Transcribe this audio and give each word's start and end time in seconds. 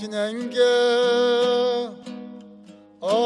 Çinenge 0.00 0.76
Ah 3.02 3.18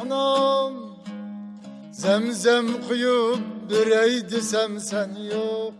anam. 0.00 0.74
Zemzem 1.92 2.66
kuyup 2.88 3.38
birey 3.70 4.30
desem 4.30 4.80
sen 4.80 5.10
yok. 5.34 5.74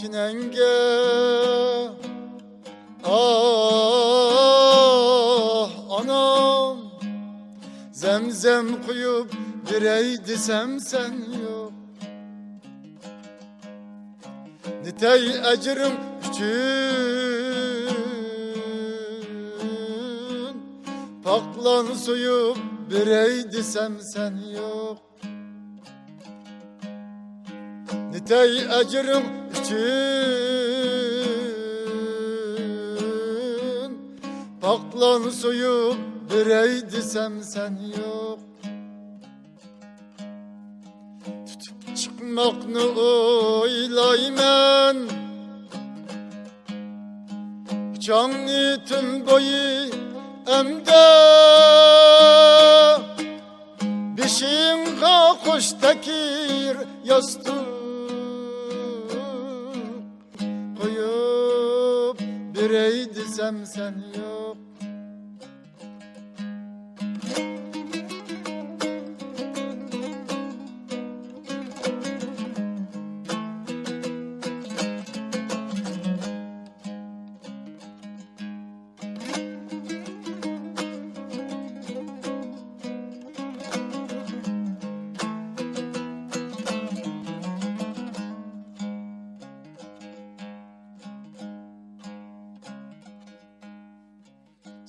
Çinenge 0.00 0.76
Ah 3.04 3.50
anam. 6.00 6.78
Zemzem 7.92 8.82
kuyup 8.86 9.32
birey 9.70 10.26
desem 10.26 10.80
sen 10.80 11.12
yok 11.42 11.57
Nitey 14.88 15.24
ecrim 15.52 15.96
için. 16.30 16.48
Paklan 21.24 21.94
suyu 21.94 22.54
birey 22.90 23.52
desem 23.52 23.92
sen 24.00 24.34
yok. 24.56 24.98
Nitey 28.12 28.58
ecrim 28.58 29.24
için. 29.60 29.78
Paklan 34.60 35.30
suyu 35.30 35.94
birey 36.30 36.90
desem 36.92 37.42
sen 37.42 37.78
yok 37.98 38.27
Çıkmakını 42.28 43.00
oylayman 43.60 44.96
Canlı 47.98 48.84
tüm 48.88 49.26
boyu 49.26 49.90
emde. 50.46 51.08
Bişim 54.16 55.00
kakuş 55.00 55.72
tekir 55.72 56.76
yastık 57.04 57.54
Koyup 60.82 62.20
birey 62.54 63.14
desem 63.14 63.66
sen 63.66 63.94
yok 64.18 64.56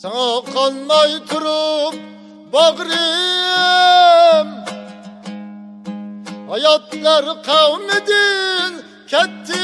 Sana 0.01 0.41
kalmay 0.53 1.25
turup 1.27 1.95
bağrım 2.53 4.47
Hayatlar 6.49 7.43
kavmedin 7.43 8.85
kettin. 9.07 9.59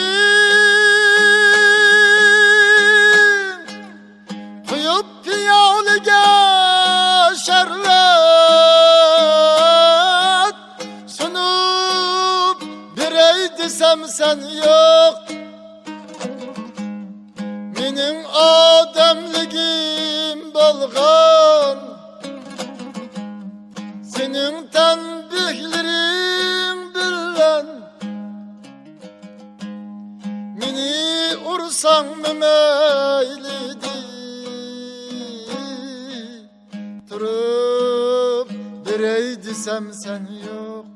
Kuyup 4.69 5.05
piyalige 5.23 6.25
şerbet 7.45 7.75
Sunup 11.07 12.61
birey 12.97 13.57
desem 13.57 14.07
sen 14.07 14.39
yok 14.65 15.24
Benim 17.95 18.25
ademligim 18.33 19.59
balgan 20.53 21.79
Senin 24.15 24.67
tenbihlerin 24.67 25.33
bilen 26.95 27.65
Meni 30.59 31.35
ursan 31.45 32.05
memeylidi 32.17 33.87
Turup 37.09 38.49
birey 38.85 39.43
desem 39.43 39.93
sen 39.93 40.27
yok 40.47 40.94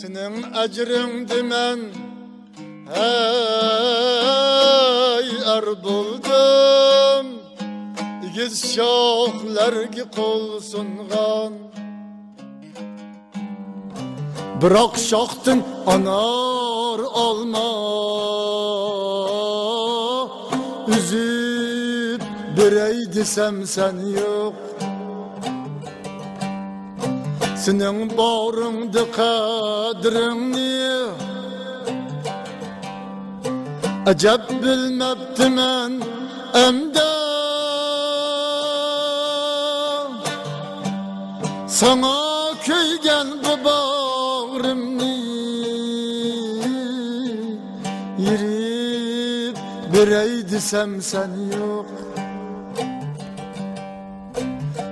Senin 0.00 0.34
ecrin 0.64 1.28
dimen 1.28 1.80
Hey 2.94 3.68
er 5.54 5.66
buldum. 5.84 7.26
İgiz 8.26 8.74
şohlarga 8.74 10.10
kol 10.16 10.60
sungan 10.60 11.52
Biroq 14.62 14.94
shoxdin 15.10 15.64
anar 15.86 16.98
olma 17.24 17.70
Üzüp 20.88 22.22
birey 22.56 23.14
desem 23.14 23.66
sen 23.66 23.96
yok 24.16 24.27
Senin 27.68 28.18
bağrında 28.18 29.12
kadrini 29.12 30.88
Acep 34.06 34.50
bilmeptimen 34.62 35.92
emde 36.54 37.08
Sana 41.68 42.16
köygen 42.64 43.26
bu 43.44 43.64
bağrımni 43.64 45.18
Yirip 48.18 49.56
birey 49.92 50.50
desem 50.50 51.02
sen 51.02 51.30
yok. 51.60 51.86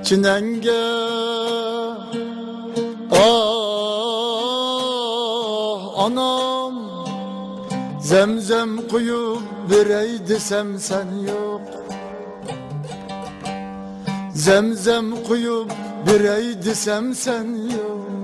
Çinenge 0.05 1.46
anam 5.97 6.75
Zemzem 8.01 8.89
kuyup 8.89 9.43
birey 9.71 10.29
desem 10.29 10.79
sen 10.79 11.09
yok. 11.29 11.63
Zemzem 14.35 15.25
kuyup 15.25 15.71
birey 16.07 16.63
desem 16.65 17.15
sen 17.15 17.45
yok 17.55 18.16